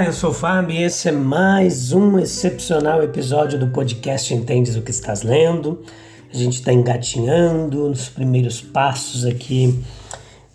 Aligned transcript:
Olá, 0.00 0.08
eu 0.08 0.14
sou 0.14 0.30
o 0.30 0.32
Fábio 0.32 0.74
e 0.74 0.82
esse 0.82 1.10
é 1.10 1.12
mais 1.12 1.92
um 1.92 2.18
excepcional 2.18 3.02
episódio 3.02 3.58
do 3.58 3.66
podcast 3.66 4.32
Entendes 4.32 4.74
o 4.74 4.80
que 4.80 4.90
estás 4.90 5.22
lendo. 5.22 5.82
A 6.32 6.36
gente 6.38 6.54
está 6.54 6.72
engatinhando 6.72 7.86
nos 7.86 8.08
primeiros 8.08 8.62
passos 8.62 9.26
aqui 9.26 9.78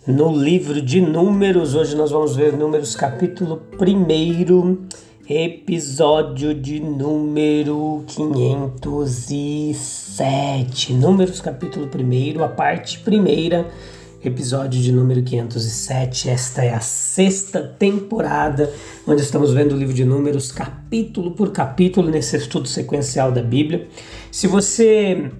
no 0.04 0.36
livro 0.36 0.82
de 0.82 1.00
Números. 1.00 1.76
Hoje 1.76 1.94
nós 1.94 2.10
vamos 2.10 2.34
ver 2.34 2.54
Números 2.54 2.96
capítulo 2.96 3.62
1, 3.80 4.78
episódio 5.32 6.52
de 6.52 6.80
número 6.80 8.02
507. 8.08 10.92
Números 10.92 11.40
capítulo 11.40 11.88
1, 11.88 12.42
a 12.42 12.48
parte 12.48 12.98
primeira 12.98 13.64
episódio 14.28 14.80
de 14.80 14.92
número 14.92 15.22
507. 15.22 16.28
Esta 16.28 16.64
é 16.64 16.74
a 16.74 16.80
sexta 16.80 17.62
temporada, 17.62 18.72
onde 19.06 19.22
estamos 19.22 19.52
vendo 19.52 19.74
o 19.74 19.78
livro 19.78 19.94
de 19.94 20.04
Números 20.04 20.50
capítulo 20.52 21.32
por 21.32 21.52
capítulo 21.52 22.10
nesse 22.10 22.36
estudo 22.36 22.68
sequencial 22.68 23.30
da 23.30 23.42
Bíblia. 23.42 23.88
Se 24.30 24.46
você 24.46 25.30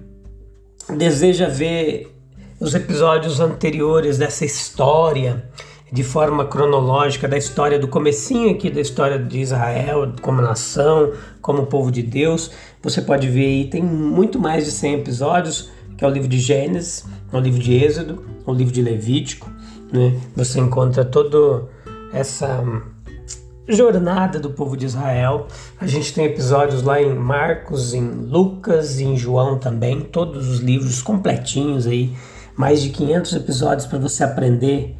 deseja 0.95 1.47
ver 1.47 2.13
os 2.59 2.73
episódios 2.73 3.39
anteriores 3.39 4.17
dessa 4.17 4.45
história 4.45 5.49
de 5.91 6.03
forma 6.03 6.45
cronológica 6.45 7.27
da 7.27 7.37
história 7.37 7.79
do 7.79 7.87
comecinho 7.87 8.51
aqui 8.51 8.69
da 8.69 8.81
história 8.81 9.17
de 9.17 9.39
Israel 9.39 10.11
como 10.21 10.41
nação, 10.41 11.13
como 11.41 11.65
povo 11.65 11.91
de 11.91 12.03
Deus, 12.03 12.51
você 12.81 13.01
pode 13.01 13.27
ver 13.29 13.45
aí, 13.45 13.69
tem 13.69 13.81
muito 13.81 14.39
mais 14.39 14.65
de 14.65 14.71
100 14.71 14.95
episódios, 14.95 15.69
que 15.97 16.03
é 16.03 16.07
o 16.07 16.11
livro 16.11 16.27
de 16.27 16.39
Gênesis, 16.39 17.05
o 17.31 17.39
livro 17.39 17.59
de 17.59 17.73
Êxodo, 17.73 18.25
o 18.45 18.53
livro 18.53 18.73
de 18.73 18.81
Levítico, 18.81 19.49
né? 19.91 20.19
Você 20.35 20.59
encontra 20.59 21.03
toda 21.03 21.67
essa 22.13 22.63
jornada 23.67 24.39
do 24.39 24.49
povo 24.51 24.77
de 24.77 24.85
Israel. 24.85 25.47
A 25.79 25.85
gente 25.85 26.13
tem 26.13 26.25
episódios 26.25 26.81
lá 26.83 27.01
em 27.01 27.13
Marcos, 27.13 27.93
em 27.93 28.07
Lucas, 28.07 28.99
em 28.99 29.17
João 29.17 29.57
também, 29.57 30.01
todos 30.01 30.47
os 30.47 30.59
livros 30.59 31.01
completinhos 31.01 31.85
aí, 31.85 32.15
mais 32.55 32.81
de 32.81 32.89
500 32.89 33.33
episódios 33.33 33.85
para 33.85 33.99
você 33.99 34.23
aprender 34.23 34.95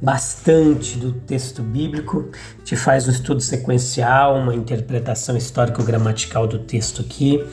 bastante 0.00 0.98
do 0.98 1.12
texto 1.12 1.62
bíblico, 1.62 2.28
te 2.64 2.74
faz 2.74 3.06
um 3.06 3.10
estudo 3.12 3.40
sequencial, 3.40 4.36
uma 4.36 4.54
interpretação 4.54 5.36
histórico-gramatical 5.36 6.46
do 6.46 6.58
texto 6.58 7.02
aqui, 7.02 7.44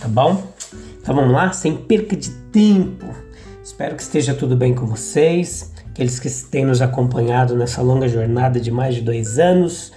tá 0.00 0.08
bom? 0.08 0.52
Então 1.00 1.14
vamos 1.14 1.32
lá, 1.32 1.52
sem 1.52 1.76
perca 1.76 2.16
de 2.16 2.30
tempo. 2.50 3.25
Espero 3.66 3.96
que 3.96 4.02
esteja 4.02 4.32
tudo 4.32 4.54
bem 4.54 4.72
com 4.72 4.86
vocês, 4.86 5.72
aqueles 5.90 6.20
que 6.20 6.30
têm 6.48 6.64
nos 6.64 6.80
acompanhado 6.80 7.56
nessa 7.56 7.82
longa 7.82 8.08
jornada 8.08 8.60
de 8.60 8.70
mais 8.70 8.94
de 8.94 9.00
dois 9.00 9.40
anos, 9.40 9.92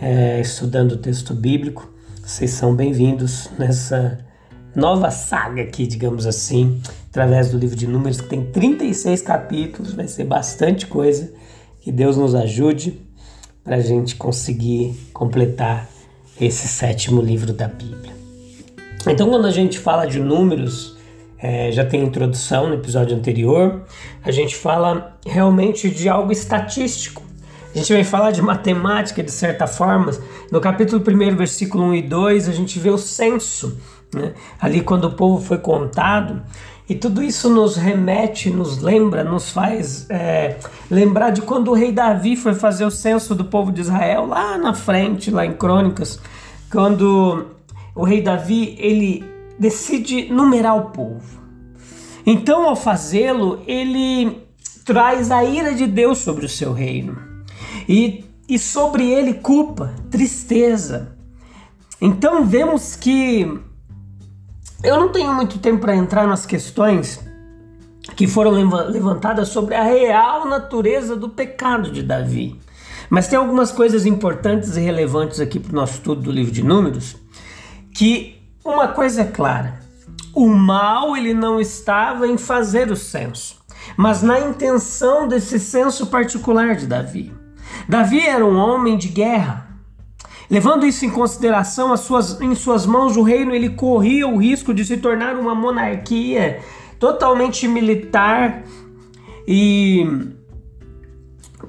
é, 0.00 0.40
estudando 0.40 0.92
o 0.92 0.96
texto 0.96 1.34
bíblico. 1.34 1.92
Vocês 2.24 2.52
são 2.52 2.76
bem-vindos 2.76 3.50
nessa 3.58 4.24
nova 4.72 5.10
saga 5.10 5.62
aqui, 5.62 5.84
digamos 5.84 6.28
assim, 6.28 6.80
através 7.10 7.50
do 7.50 7.58
livro 7.58 7.74
de 7.74 7.88
Números, 7.88 8.20
que 8.20 8.28
tem 8.28 8.44
36 8.44 9.20
capítulos, 9.20 9.92
vai 9.94 10.06
ser 10.06 10.22
bastante 10.22 10.86
coisa. 10.86 11.32
Que 11.80 11.90
Deus 11.90 12.16
nos 12.16 12.36
ajude 12.36 13.00
para 13.64 13.76
a 13.76 13.80
gente 13.80 14.14
conseguir 14.14 14.94
completar 15.12 15.88
esse 16.40 16.68
sétimo 16.68 17.20
livro 17.20 17.52
da 17.52 17.66
Bíblia. 17.66 18.12
Então, 19.08 19.28
quando 19.28 19.48
a 19.48 19.50
gente 19.50 19.76
fala 19.76 20.06
de 20.06 20.20
números, 20.20 21.01
é, 21.42 21.72
já 21.72 21.84
tem 21.84 22.04
introdução 22.04 22.68
no 22.68 22.74
episódio 22.74 23.16
anterior, 23.16 23.82
a 24.24 24.30
gente 24.30 24.54
fala 24.54 25.18
realmente 25.26 25.90
de 25.90 26.08
algo 26.08 26.30
estatístico. 26.30 27.20
A 27.74 27.78
gente 27.78 27.92
vai 27.92 28.04
falar 28.04 28.30
de 28.30 28.40
matemática 28.40 29.22
de 29.22 29.32
certa 29.32 29.66
forma. 29.66 30.12
No 30.52 30.60
capítulo 30.60 31.02
1, 31.02 31.36
versículo 31.36 31.84
1 31.84 31.94
e 31.94 32.02
2, 32.02 32.48
a 32.48 32.52
gente 32.52 32.78
vê 32.78 32.90
o 32.90 32.98
censo, 32.98 33.76
né? 34.14 34.34
ali 34.60 34.82
quando 34.82 35.06
o 35.06 35.12
povo 35.14 35.44
foi 35.44 35.58
contado. 35.58 36.42
E 36.88 36.94
tudo 36.94 37.22
isso 37.22 37.48
nos 37.48 37.76
remete, 37.76 38.50
nos 38.50 38.78
lembra, 38.78 39.24
nos 39.24 39.50
faz 39.50 40.06
é, 40.10 40.56
lembrar 40.90 41.30
de 41.30 41.40
quando 41.40 41.68
o 41.68 41.74
rei 41.74 41.90
Davi 41.90 42.36
foi 42.36 42.54
fazer 42.54 42.84
o 42.84 42.90
censo 42.90 43.34
do 43.34 43.46
povo 43.46 43.72
de 43.72 43.80
Israel, 43.80 44.26
lá 44.26 44.58
na 44.58 44.74
frente, 44.74 45.30
lá 45.30 45.46
em 45.46 45.54
Crônicas, 45.54 46.20
quando 46.70 47.46
o 47.94 48.04
rei 48.04 48.20
Davi 48.20 48.76
ele 48.78 49.31
decide 49.58 50.32
numerar 50.32 50.76
o 50.76 50.90
povo. 50.90 51.40
Então, 52.24 52.68
ao 52.68 52.76
fazê-lo, 52.76 53.62
ele 53.66 54.46
traz 54.84 55.30
a 55.30 55.44
ira 55.44 55.74
de 55.74 55.86
Deus 55.86 56.18
sobre 56.18 56.46
o 56.46 56.48
seu 56.48 56.72
reino 56.72 57.18
e, 57.88 58.24
e 58.48 58.58
sobre 58.58 59.10
ele 59.10 59.34
culpa, 59.34 59.94
tristeza. 60.10 61.16
Então, 62.00 62.44
vemos 62.44 62.96
que 62.96 63.60
eu 64.82 64.98
não 64.98 65.10
tenho 65.10 65.32
muito 65.32 65.58
tempo 65.58 65.80
para 65.80 65.94
entrar 65.94 66.26
nas 66.26 66.44
questões 66.44 67.20
que 68.16 68.26
foram 68.26 68.50
levantadas 68.50 69.48
sobre 69.48 69.74
a 69.74 69.82
real 69.82 70.46
natureza 70.46 71.14
do 71.14 71.28
pecado 71.28 71.90
de 71.90 72.02
Davi. 72.02 72.58
Mas 73.08 73.28
tem 73.28 73.38
algumas 73.38 73.70
coisas 73.70 74.06
importantes 74.06 74.76
e 74.76 74.80
relevantes 74.80 75.38
aqui 75.38 75.60
para 75.60 75.72
o 75.72 75.74
nosso 75.76 75.94
estudo 75.94 76.22
do 76.22 76.32
livro 76.32 76.52
de 76.52 76.62
Números 76.62 77.16
que 77.94 78.41
uma 78.64 78.88
coisa 78.88 79.22
é 79.22 79.24
clara: 79.24 79.80
o 80.34 80.46
mal 80.48 81.16
ele 81.16 81.34
não 81.34 81.60
estava 81.60 82.26
em 82.26 82.38
fazer 82.38 82.90
o 82.90 82.96
censo, 82.96 83.56
mas 83.96 84.22
na 84.22 84.40
intenção 84.40 85.28
desse 85.28 85.58
censo 85.58 86.06
particular 86.06 86.76
de 86.76 86.86
Davi. 86.86 87.32
Davi 87.88 88.20
era 88.20 88.44
um 88.44 88.56
homem 88.56 88.96
de 88.96 89.08
guerra. 89.08 89.68
Levando 90.50 90.84
isso 90.84 91.06
em 91.06 91.10
consideração, 91.10 91.96
suas, 91.96 92.38
em 92.40 92.54
suas 92.54 92.84
mãos 92.84 93.16
o 93.16 93.22
reino 93.22 93.54
ele 93.54 93.70
corria 93.70 94.28
o 94.28 94.36
risco 94.36 94.74
de 94.74 94.84
se 94.84 94.98
tornar 94.98 95.36
uma 95.36 95.54
monarquia 95.54 96.60
totalmente 96.98 97.66
militar 97.66 98.62
e 99.48 100.06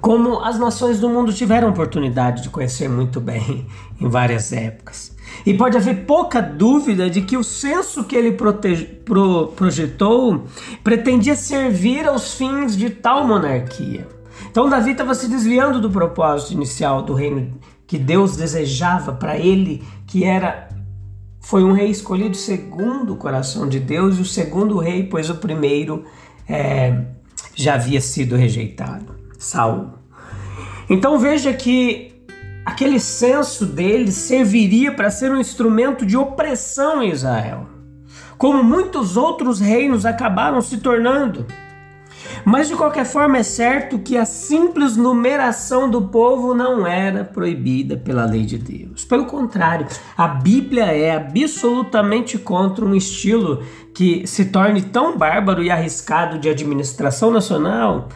como 0.02 0.42
as 0.42 0.60
nações 0.60 1.00
do 1.00 1.08
mundo 1.08 1.32
tiveram 1.32 1.70
oportunidade 1.70 2.44
de 2.44 2.50
conhecer 2.50 2.90
muito 2.90 3.22
bem 3.22 3.66
em 4.00 4.10
várias 4.10 4.52
épocas. 4.52 5.13
E 5.46 5.54
pode 5.54 5.78
haver 5.78 6.06
pouca 6.06 6.42
dúvida 6.42 7.10
de 7.10 7.22
que 7.22 7.36
o 7.36 7.44
censo 7.44 8.04
que 8.04 8.16
ele 8.16 8.32
pro, 8.32 9.48
projetou 9.56 10.46
pretendia 10.84 11.36
servir 11.36 12.08
aos 12.08 12.36
fins 12.36 12.78
de 12.78 12.90
tal 12.90 13.28
monarquia. 13.28 14.08
Então 14.50 14.70
Davi 14.70 14.92
estava 14.92 15.16
se 15.16 15.28
desviando 15.28 15.82
do 15.82 15.90
propósito 15.90 16.54
inicial 16.54 17.02
do 17.02 17.14
reino 17.14 17.60
que 17.86 17.98
Deus 17.98 18.38
desejava 18.38 19.12
para 19.14 19.38
ele, 19.38 19.84
que 20.08 20.24
era 20.24 20.70
foi 21.40 21.64
um 21.64 21.74
rei 21.74 21.90
escolhido 21.90 22.38
segundo 22.38 23.14
o 23.14 23.18
coração 23.18 23.68
de 23.68 23.80
Deus 23.80 24.18
e 24.18 24.22
o 24.22 24.26
segundo 24.26 24.78
rei, 24.80 25.04
pois 25.04 25.30
o 25.30 25.36
primeiro 25.36 26.06
é, 26.48 27.04
já 27.54 27.76
havia 27.76 28.00
sido 28.00 28.36
rejeitado, 28.38 29.14
Saul. 29.38 29.90
Então 30.90 31.20
veja 31.20 31.54
que 31.54 32.13
aquele 32.66 33.00
censo 33.00 33.66
deles 33.66 34.16
serviria 34.16 34.92
para 34.92 35.12
ser 35.12 35.32
um 35.32 35.40
instrumento 35.40 36.06
de 36.06 36.18
opressão 36.18 37.02
em 37.02 37.10
Israel, 37.10 37.68
como 38.38 38.64
muitos 38.64 39.18
outros 39.18 39.60
reinos 39.60 40.06
acabaram 40.06 40.62
se 40.62 40.78
tornando. 40.78 41.46
Mas 42.46 42.68
de 42.68 42.76
qualquer 42.76 43.06
forma 43.06 43.38
é 43.38 43.44
certo 43.44 44.00
que 44.00 44.18
a 44.18 44.26
simples 44.26 44.98
numeração 44.98 45.90
do 45.90 46.04
povo 46.04 46.54
não 46.54 46.86
era 46.86 47.24
proibida 47.24 47.96
pela 47.96 48.26
lei 48.26 48.44
de 48.44 48.58
Deus. 48.58 49.06
Pelo 49.06 49.26
contrário, 49.26 49.88
a 50.18 50.28
Bíblia 50.28 50.86
é 50.86 51.16
absolutamente 51.16 52.38
contra 52.38 52.84
um 52.84 52.96
estilo 52.96 53.64
que 53.94 54.26
se 54.26 54.46
torne 54.46 54.82
tão 54.82 55.18
bárbaro 55.18 55.64
e 55.64 55.70
arriscado 55.70 56.40
de 56.40 56.50
administração 56.50 57.32
nacional 57.32 58.10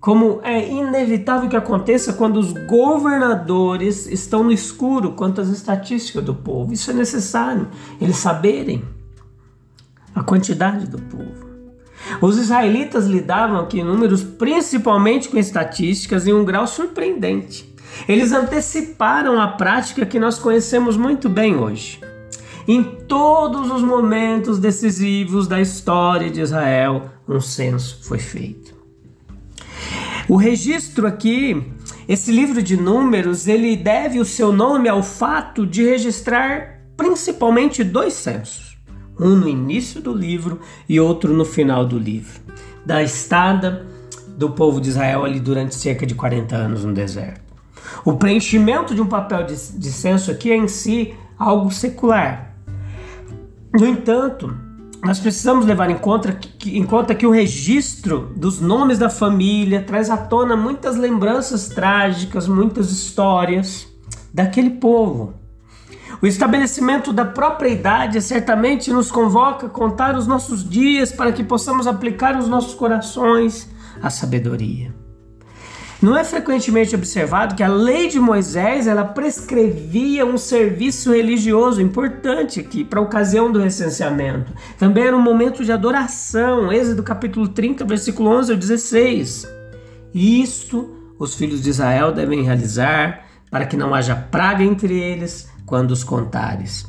como 0.00 0.40
é 0.42 0.66
inevitável 0.66 1.48
que 1.48 1.56
aconteça 1.56 2.14
quando 2.14 2.38
os 2.38 2.52
governadores 2.52 4.06
estão 4.06 4.42
no 4.42 4.50
escuro 4.50 5.12
quanto 5.12 5.42
às 5.42 5.48
estatísticas 5.48 6.24
do 6.24 6.34
povo. 6.34 6.72
Isso 6.72 6.90
é 6.90 6.94
necessário, 6.94 7.68
eles 8.00 8.16
saberem 8.16 8.82
a 10.14 10.22
quantidade 10.22 10.86
do 10.86 10.98
povo. 10.98 11.50
Os 12.22 12.38
israelitas 12.38 13.06
lidavam 13.06 13.60
aqui 13.60 13.80
em 13.80 13.84
números 13.84 14.22
principalmente 14.22 15.28
com 15.28 15.36
estatísticas 15.36 16.26
em 16.26 16.32
um 16.32 16.46
grau 16.46 16.66
surpreendente. 16.66 17.70
Eles 18.08 18.32
anteciparam 18.32 19.38
a 19.38 19.48
prática 19.48 20.06
que 20.06 20.18
nós 20.18 20.38
conhecemos 20.38 20.96
muito 20.96 21.28
bem 21.28 21.56
hoje. 21.56 22.00
Em 22.66 22.82
todos 22.82 23.70
os 23.70 23.82
momentos 23.82 24.58
decisivos 24.58 25.46
da 25.46 25.60
história 25.60 26.30
de 26.30 26.40
Israel, 26.40 27.10
um 27.28 27.40
censo 27.40 27.98
foi 28.02 28.18
feito. 28.18 28.79
O 30.30 30.36
registro 30.36 31.08
aqui, 31.08 31.60
esse 32.08 32.30
livro 32.30 32.62
de 32.62 32.76
números, 32.76 33.48
ele 33.48 33.76
deve 33.76 34.20
o 34.20 34.24
seu 34.24 34.52
nome 34.52 34.88
ao 34.88 35.02
fato 35.02 35.66
de 35.66 35.82
registrar 35.82 36.82
principalmente 36.96 37.82
dois 37.82 38.12
censos, 38.12 38.78
um 39.18 39.30
no 39.30 39.48
início 39.48 40.00
do 40.00 40.14
livro 40.14 40.60
e 40.88 41.00
outro 41.00 41.34
no 41.34 41.44
final 41.44 41.84
do 41.84 41.98
livro, 41.98 42.40
da 42.86 43.02
estada 43.02 43.84
do 44.28 44.50
povo 44.50 44.80
de 44.80 44.90
Israel 44.90 45.24
ali 45.24 45.40
durante 45.40 45.74
cerca 45.74 46.06
de 46.06 46.14
40 46.14 46.54
anos 46.54 46.84
no 46.84 46.94
deserto. 46.94 47.42
O 48.04 48.12
preenchimento 48.12 48.94
de 48.94 49.02
um 49.02 49.06
papel 49.06 49.44
de, 49.44 49.56
de 49.56 49.90
censo 49.90 50.30
aqui 50.30 50.52
é 50.52 50.56
em 50.56 50.68
si 50.68 51.12
algo 51.36 51.72
secular. 51.72 52.54
No 53.74 53.84
entanto, 53.84 54.56
nós 55.02 55.18
precisamos 55.18 55.64
levar 55.64 55.90
em 55.90 55.96
conta, 55.96 56.32
que, 56.32 56.76
em 56.76 56.84
conta 56.84 57.14
que 57.14 57.26
o 57.26 57.30
registro 57.30 58.32
dos 58.36 58.60
nomes 58.60 58.98
da 58.98 59.08
família 59.08 59.82
traz 59.82 60.10
à 60.10 60.16
tona 60.16 60.56
muitas 60.56 60.96
lembranças 60.96 61.68
trágicas, 61.68 62.46
muitas 62.46 62.90
histórias 62.90 63.88
daquele 64.32 64.70
povo. 64.70 65.34
O 66.20 66.26
estabelecimento 66.26 67.14
da 67.14 67.24
própria 67.24 67.70
idade 67.70 68.20
certamente 68.20 68.92
nos 68.92 69.10
convoca 69.10 69.66
a 69.66 69.70
contar 69.70 70.16
os 70.16 70.26
nossos 70.26 70.68
dias 70.68 71.10
para 71.10 71.32
que 71.32 71.42
possamos 71.42 71.86
aplicar 71.86 72.36
nos 72.36 72.46
nossos 72.46 72.74
corações 72.74 73.70
a 74.02 74.10
sabedoria. 74.10 74.99
Não 76.02 76.16
é 76.16 76.24
frequentemente 76.24 76.94
observado 76.94 77.54
que 77.54 77.62
a 77.62 77.68
lei 77.68 78.08
de 78.08 78.18
Moisés 78.18 78.86
ela 78.86 79.04
prescrevia 79.04 80.24
um 80.24 80.38
serviço 80.38 81.12
religioso 81.12 81.82
importante 81.82 82.58
aqui 82.58 82.82
para 82.82 83.00
a 83.00 83.02
ocasião 83.02 83.52
do 83.52 83.60
recenseamento. 83.60 84.50
Também 84.78 85.04
era 85.04 85.16
um 85.16 85.20
momento 85.20 85.62
de 85.62 85.70
adoração, 85.70 86.72
Êxodo 86.72 87.02
capítulo 87.02 87.48
30, 87.48 87.84
versículo 87.84 88.30
11 88.30 88.52
ao 88.52 88.58
16. 88.58 89.46
Isto 90.14 91.14
os 91.18 91.34
filhos 91.34 91.60
de 91.60 91.68
Israel 91.68 92.12
devem 92.12 92.42
realizar 92.42 93.26
para 93.50 93.66
que 93.66 93.76
não 93.76 93.94
haja 93.94 94.16
praga 94.16 94.64
entre 94.64 94.98
eles 94.98 95.50
quando 95.66 95.90
os 95.90 96.02
contares. 96.02 96.86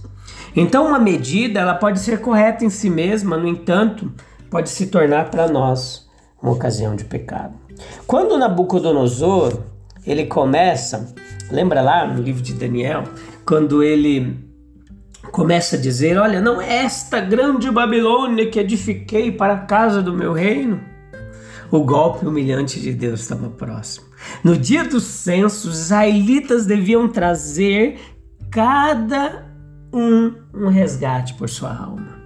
Então, 0.56 0.88
uma 0.88 1.00
medida 1.00 1.60
ela 1.60 1.76
pode 1.76 2.00
ser 2.00 2.22
correta 2.22 2.64
em 2.64 2.70
si 2.70 2.90
mesma, 2.90 3.36
no 3.36 3.48
entanto, 3.48 4.10
pode 4.50 4.70
se 4.70 4.86
tornar 4.86 5.30
para 5.30 5.50
nós 5.50 6.10
uma 6.42 6.52
ocasião 6.52 6.96
de 6.96 7.06
pecado. 7.06 7.54
Quando 8.08 8.38
Nabucodonosor 8.38 9.60
ele 10.06 10.26
começa, 10.26 11.14
lembra 11.52 11.82
lá 11.82 12.08
no 12.08 12.22
livro 12.22 12.42
de 12.42 12.54
Daniel, 12.54 13.04
quando 13.46 13.84
ele 13.84 14.40
começa 15.32 15.76
a 15.76 15.80
dizer: 15.80 16.18
Olha, 16.18 16.42
não 16.42 16.62
é 16.62 16.84
esta 16.84 17.20
grande 17.20 17.70
Babilônia 17.70 18.50
que 18.50 18.60
edifiquei 18.60 19.32
para 19.32 19.54
a 19.54 19.60
casa 19.60 20.02
do 20.02 20.14
meu 20.14 20.34
reino? 20.34 20.82
O 21.70 21.86
golpe 21.86 22.26
humilhante 22.26 22.82
de 22.82 22.94
Deus 22.94 23.22
estava 23.22 23.50
próximo. 23.50 24.08
No 24.44 24.58
dia 24.58 24.84
do 24.84 25.00
censo, 25.00 25.70
os 25.70 25.80
israelitas 25.80 26.66
deviam 26.66 27.08
trazer 27.08 28.00
cada 28.52 29.46
um 29.94 30.34
um 30.54 30.68
resgate 30.68 31.34
por 31.36 31.50
sua 31.50 31.74
alma 31.74 32.21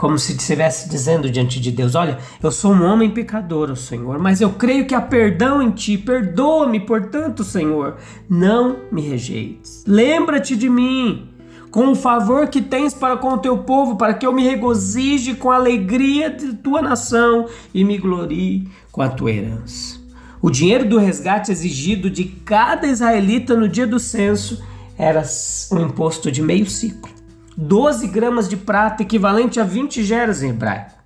como 0.00 0.18
se 0.18 0.32
estivesse 0.32 0.88
dizendo 0.88 1.30
diante 1.30 1.60
de 1.60 1.70
Deus: 1.70 1.94
Olha, 1.94 2.18
eu 2.42 2.50
sou 2.50 2.72
um 2.72 2.82
homem 2.82 3.10
pecador, 3.10 3.76
Senhor, 3.76 4.18
mas 4.18 4.40
eu 4.40 4.48
creio 4.48 4.86
que 4.86 4.94
há 4.94 5.00
perdão 5.00 5.60
em 5.60 5.70
ti. 5.70 5.98
Perdoa-me, 5.98 6.80
portanto, 6.80 7.44
Senhor, 7.44 7.98
não 8.26 8.78
me 8.90 9.02
rejeites. 9.02 9.84
Lembra-te 9.86 10.56
de 10.56 10.70
mim, 10.70 11.28
com 11.70 11.88
o 11.88 11.94
favor 11.94 12.48
que 12.48 12.62
tens 12.62 12.94
para 12.94 13.18
com 13.18 13.34
o 13.34 13.38
teu 13.38 13.58
povo, 13.58 13.96
para 13.96 14.14
que 14.14 14.26
eu 14.26 14.32
me 14.32 14.42
regozije 14.42 15.34
com 15.34 15.50
a 15.50 15.56
alegria 15.56 16.30
de 16.30 16.54
tua 16.54 16.80
nação 16.80 17.44
e 17.74 17.84
me 17.84 17.98
glorie 17.98 18.66
com 18.90 19.02
a 19.02 19.08
tua 19.10 19.30
herança. 19.30 20.00
O 20.40 20.48
dinheiro 20.48 20.88
do 20.88 20.96
resgate 20.96 21.52
exigido 21.52 22.08
de 22.08 22.24
cada 22.24 22.86
israelita 22.86 23.54
no 23.54 23.68
dia 23.68 23.86
do 23.86 24.00
censo 24.00 24.64
era 24.96 25.22
um 25.70 25.80
imposto 25.82 26.32
de 26.32 26.40
meio 26.40 26.64
ciclo. 26.64 27.19
12 27.60 28.06
gramas 28.08 28.48
de 28.48 28.56
prata, 28.56 29.02
equivalente 29.02 29.60
a 29.60 29.64
20 29.64 30.02
geras 30.02 30.42
em 30.42 30.48
hebraico. 30.48 30.98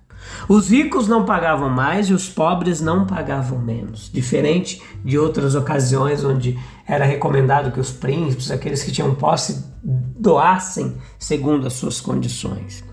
Os 0.47 0.69
ricos 0.69 1.07
não 1.07 1.25
pagavam 1.25 1.69
mais 1.69 2.07
e 2.07 2.13
os 2.13 2.29
pobres 2.29 2.79
não 2.79 3.05
pagavam 3.05 3.59
menos, 3.59 4.09
diferente 4.11 4.81
de 5.03 5.19
outras 5.19 5.53
ocasiões 5.53 6.23
onde 6.23 6.57
era 6.87 7.03
recomendado 7.03 7.71
que 7.71 7.79
os 7.79 7.91
príncipes, 7.91 8.51
aqueles 8.51 8.83
que 8.83 8.91
tinham 8.91 9.13
posse, 9.13 9.65
doassem 9.83 10.95
segundo 11.19 11.67
as 11.67 11.73
suas 11.73 11.99
condições. 11.99 12.83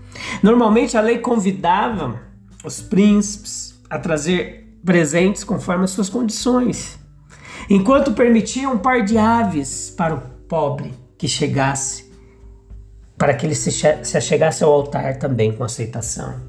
Normalmente 0.41 0.97
a 0.97 1.01
lei 1.01 1.19
convidava 1.19 2.19
os 2.65 2.81
príncipes 2.81 3.81
a 3.89 3.97
trazer 3.97 4.77
presentes 4.83 5.43
conforme 5.43 5.85
as 5.85 5.91
suas 5.91 6.09
condições, 6.09 6.99
enquanto 7.69 8.11
permitia 8.11 8.69
um 8.69 8.77
par 8.77 9.03
de 9.03 9.17
aves 9.17 9.89
para 9.89 10.15
o 10.15 10.21
pobre 10.49 10.93
que 11.17 11.27
chegasse 11.27 12.12
para 13.23 13.33
que 13.33 13.45
ele 13.45 13.55
se, 13.55 13.71
se 13.71 14.17
achegasse 14.17 14.65
ao 14.65 14.73
altar 14.73 15.17
também 15.17 15.53
com 15.53 15.63
aceitação. 15.63 16.41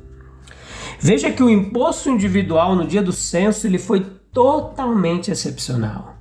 Veja 0.99 1.31
que 1.31 1.41
o 1.41 1.49
imposto 1.49 2.11
individual 2.11 2.75
no 2.75 2.85
dia 2.85 3.01
do 3.01 3.13
censo 3.13 3.65
ele 3.65 3.79
foi 3.79 4.01
totalmente 4.33 5.31
excepcional. 5.31 6.17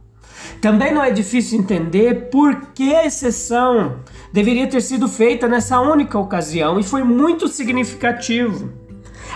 Também 0.61 0.93
não 0.93 1.03
é 1.03 1.09
difícil 1.09 1.57
entender 1.57 2.29
por 2.29 2.67
que 2.67 2.93
a 2.93 3.03
exceção 3.03 4.01
deveria 4.31 4.67
ter 4.67 4.81
sido 4.81 5.07
feita 5.07 5.47
nessa 5.47 5.81
única 5.81 6.19
ocasião 6.19 6.79
e 6.79 6.83
foi 6.83 7.03
muito 7.03 7.47
significativo. 7.47 8.71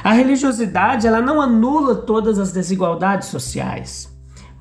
A 0.03 0.13
religiosidade 0.13 1.07
ela 1.07 1.19
não 1.19 1.41
anula 1.41 1.95
todas 1.95 2.37
as 2.37 2.51
desigualdades 2.51 3.29
sociais, 3.29 4.07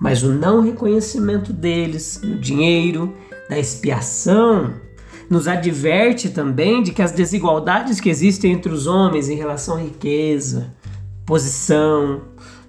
mas 0.00 0.22
o 0.22 0.32
não 0.32 0.62
reconhecimento 0.62 1.52
deles 1.52 2.18
no 2.24 2.38
dinheiro, 2.38 3.14
da 3.46 3.58
expiação 3.58 4.85
nos 5.28 5.48
adverte 5.48 6.28
também 6.30 6.82
de 6.82 6.92
que 6.92 7.02
as 7.02 7.12
desigualdades 7.12 8.00
que 8.00 8.08
existem 8.08 8.52
entre 8.52 8.72
os 8.72 8.86
homens 8.86 9.28
em 9.28 9.36
relação 9.36 9.76
à 9.76 9.80
riqueza, 9.80 10.74
posição, 11.24 12.22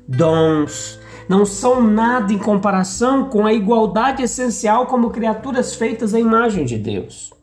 dons, 0.07 0.99
não 1.29 1.45
são 1.45 1.83
nada 1.83 2.31
em 2.31 2.37
comparação 2.37 3.29
com 3.29 3.45
a 3.45 3.53
igualdade 3.53 4.23
essencial 4.23 4.87
como 4.87 5.09
criaturas 5.09 5.75
feitas 5.75 6.13
à 6.13 6.19
imagem 6.19 6.65
de 6.65 6.77
Deus. 6.77 7.33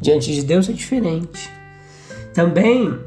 Diante 0.00 0.34
de 0.34 0.42
Deus 0.42 0.68
é 0.68 0.72
diferente. 0.72 1.50
Também 2.32 2.98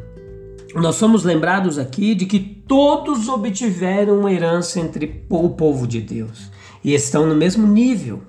nós 0.75 0.95
somos 0.95 1.23
lembrados 1.23 1.77
aqui 1.77 2.15
de 2.15 2.25
que 2.25 2.39
todos 2.39 3.27
obtiveram 3.27 4.19
uma 4.19 4.31
herança 4.31 4.79
entre 4.79 5.25
o 5.29 5.49
povo 5.49 5.87
de 5.87 5.99
Deus 5.99 6.51
e 6.83 6.93
estão 6.93 7.25
no 7.25 7.35
mesmo 7.35 7.67
nível 7.67 8.21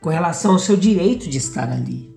com 0.00 0.10
relação 0.10 0.52
ao 0.52 0.58
seu 0.58 0.76
direito 0.76 1.28
de 1.28 1.38
estar 1.38 1.70
ali. 1.70 2.07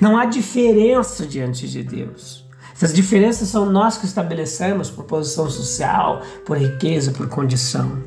Não 0.00 0.16
há 0.16 0.24
diferença 0.24 1.26
diante 1.26 1.68
de 1.68 1.82
Deus. 1.82 2.46
Essas 2.74 2.94
diferenças 2.94 3.48
são 3.48 3.66
nós 3.66 3.96
que 3.96 4.06
estabelecemos 4.06 4.88
por 4.88 5.04
posição 5.04 5.50
social, 5.50 6.22
por 6.46 6.56
riqueza, 6.56 7.10
por 7.10 7.28
condição. 7.28 8.04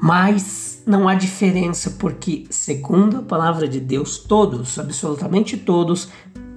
Mas 0.00 0.82
não 0.86 1.06
há 1.06 1.14
diferença 1.14 1.90
porque, 1.98 2.46
segundo 2.48 3.18
a 3.18 3.22
palavra 3.22 3.68
de 3.68 3.78
Deus, 3.78 4.16
todos, 4.16 4.78
absolutamente 4.78 5.58
todos, 5.58 6.08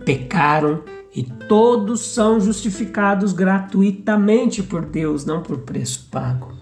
pecaram 0.06 0.82
e 1.14 1.24
todos 1.24 2.00
são 2.02 2.40
justificados 2.40 3.34
gratuitamente 3.34 4.64
por 4.64 4.86
Deus, 4.86 5.26
não 5.26 5.42
por 5.42 5.58
preço 5.60 6.08
pago. 6.10 6.61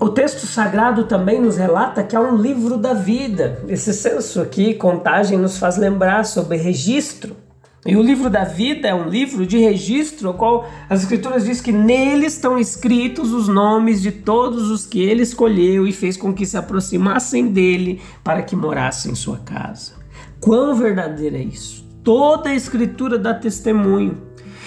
O 0.00 0.08
texto 0.08 0.46
sagrado 0.46 1.04
também 1.04 1.40
nos 1.40 1.56
relata 1.56 2.04
que 2.04 2.14
há 2.14 2.20
um 2.20 2.36
livro 2.36 2.76
da 2.76 2.94
vida. 2.94 3.64
Esse 3.66 3.92
senso 3.92 4.40
aqui, 4.40 4.74
contagem, 4.74 5.36
nos 5.36 5.58
faz 5.58 5.76
lembrar 5.76 6.24
sobre 6.24 6.56
registro. 6.56 7.36
E 7.84 7.96
o 7.96 8.02
livro 8.02 8.30
da 8.30 8.44
vida 8.44 8.86
é 8.86 8.94
um 8.94 9.08
livro 9.08 9.44
de 9.44 9.58
registro, 9.58 10.28
ao 10.28 10.34
qual 10.34 10.68
as 10.88 11.02
Escrituras 11.02 11.46
diz 11.46 11.60
que 11.60 11.72
nele 11.72 12.26
estão 12.26 12.60
escritos 12.60 13.32
os 13.32 13.48
nomes 13.48 14.00
de 14.00 14.12
todos 14.12 14.70
os 14.70 14.86
que 14.86 15.02
ele 15.02 15.22
escolheu 15.22 15.84
e 15.84 15.92
fez 15.92 16.16
com 16.16 16.32
que 16.32 16.46
se 16.46 16.56
aproximassem 16.56 17.48
dele 17.48 18.00
para 18.22 18.42
que 18.42 18.54
morassem 18.54 19.10
em 19.10 19.16
sua 19.16 19.38
casa. 19.38 19.94
Quão 20.38 20.76
verdadeiro 20.76 21.34
é 21.34 21.42
isso? 21.42 21.84
Toda 22.04 22.50
a 22.50 22.54
Escritura 22.54 23.18
dá 23.18 23.34
testemunho. 23.34 24.16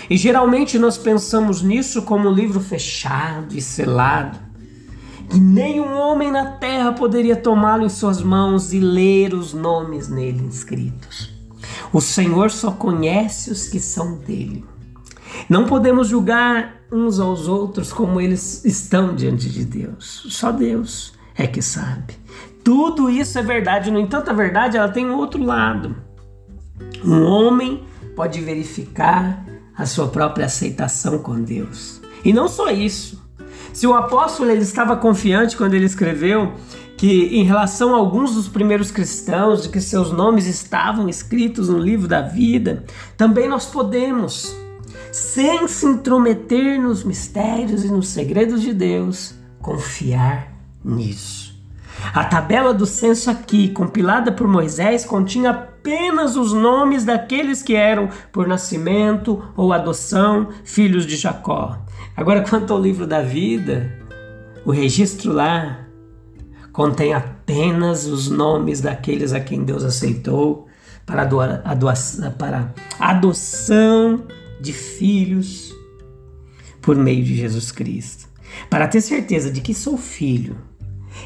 E 0.10 0.18
geralmente 0.18 0.78
nós 0.78 0.98
pensamos 0.98 1.62
nisso 1.62 2.02
como 2.02 2.28
um 2.28 2.34
livro 2.34 2.60
fechado 2.60 3.56
e 3.56 3.62
selado 3.62 4.51
que 5.32 5.40
nenhum 5.40 5.98
homem 5.98 6.30
na 6.30 6.46
terra 6.46 6.92
poderia 6.92 7.38
tomá-lo 7.38 7.86
em 7.86 7.90
suas 7.90 8.22
mãos 8.22 8.74
e 8.74 8.80
ler 8.80 9.34
os 9.34 9.54
nomes 9.54 10.10
nele 10.10 10.44
inscritos. 10.44 11.34
O 11.94 12.02
Senhor 12.02 12.52
só 12.52 12.72
conhece 12.72 13.50
os 13.50 13.70
que 13.70 13.80
são 13.80 14.18
dele. 14.18 14.66
Não 15.50 15.66
podemos 15.66 16.10
julgar 16.10 16.82
uns 16.92 17.18
aos 17.20 17.48
outros 17.48 17.94
como 17.94 18.20
eles 18.20 18.66
estão 18.66 19.16
diante 19.16 19.50
de 19.50 19.64
Deus. 19.64 20.26
Só 20.30 20.52
Deus 20.52 21.14
é 21.36 21.48
que 21.48 21.62
sabe. 21.62 22.16
Tudo 22.62 23.10
isso 23.10 23.40
é 23.40 23.42
verdade, 23.42 23.90
no 23.90 24.00
entanto, 24.00 24.30
a 24.30 24.34
verdade 24.34 24.76
ela 24.76 24.90
tem 24.90 25.06
um 25.06 25.16
outro 25.16 25.42
lado. 25.42 25.96
Um 27.04 27.24
homem 27.24 27.84
pode 28.16 28.42
verificar 28.42 29.46
a 29.76 29.86
sua 29.86 30.10
própria 30.10 30.46
aceitação 30.46 31.20
com 31.20 31.42
Deus. 31.42 32.02
E 32.24 32.34
não 32.34 32.50
só 32.50 32.70
isso. 32.70 33.21
Se 33.74 33.88
o 33.88 33.94
apóstolo 33.94 34.52
ele 34.52 34.62
estava 34.62 34.96
confiante 34.96 35.56
quando 35.56 35.74
ele 35.74 35.86
escreveu 35.86 36.54
que 36.98 37.36
em 37.36 37.44
relação 37.44 37.96
a 37.96 37.98
alguns 37.98 38.36
dos 38.36 38.48
primeiros 38.48 38.92
cristãos, 38.92 39.64
de 39.64 39.70
que 39.70 39.82
seus 39.82 40.12
nomes 40.12 40.46
estavam 40.46 41.10
escritos 41.10 41.68
no 41.68 41.80
livro 41.80 42.08
da 42.08 42.22
vida, 42.22 42.86
também 43.18 43.50
nós 43.50 43.66
podemos, 43.66 44.56
sem 45.12 45.68
se 45.68 45.86
intrometer 45.86 46.80
nos 46.80 47.04
mistérios 47.04 47.84
e 47.84 47.88
nos 47.88 48.10
segredos 48.10 48.62
de 48.62 48.72
Deus, 48.72 49.34
confiar 49.60 50.54
nisso. 50.86 51.51
A 52.14 52.24
tabela 52.26 52.74
do 52.74 52.86
censo 52.86 53.30
aqui, 53.30 53.70
compilada 53.70 54.32
por 54.32 54.48
Moisés, 54.48 55.06
continha 55.06 55.52
apenas 55.52 56.36
os 56.36 56.52
nomes 56.52 57.06
daqueles 57.06 57.64
que 57.64 57.76
eram, 57.76 58.10
por 58.32 58.48
nascimento 58.48 59.44
ou 59.56 59.72
adoção, 59.72 60.50
filhos 60.64 61.06
de 61.06 61.16
Jacó. 61.16 61.78
Agora, 62.16 62.42
quanto 62.48 62.74
ao 62.74 62.82
livro 62.82 63.08
da 63.08 63.22
vida, 63.22 63.92
o 64.66 64.72
registro 64.72 65.32
lá 65.32 65.88
contém 66.72 67.14
apenas 67.14 68.06
os 68.06 68.30
nomes 68.30 68.82
daqueles 68.82 69.34
a 69.34 69.40
quem 69.40 69.64
Deus 69.64 69.84
aceitou 69.84 70.68
para, 71.06 71.24
a 71.24 72.32
para 72.32 72.74
adoção 73.00 74.24
de 74.60 74.72
filhos 74.72 75.74
por 76.82 76.96
meio 76.96 77.24
de 77.24 77.36
Jesus 77.36 77.72
Cristo. 77.72 78.30
Para 78.70 78.88
ter 78.88 79.02
certeza 79.02 79.52
de 79.52 79.62
que 79.62 79.74
sou 79.74 79.98
filho, 79.98 80.58